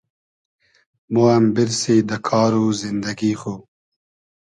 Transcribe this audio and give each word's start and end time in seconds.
مۉ 1.11 1.15
ام 1.33 1.45
بیرسی 1.55 1.95
دۂ 2.09 2.17
کار 2.27 2.51
و 2.59 2.63
زیندئگی 2.79 3.33
خو 3.41 3.53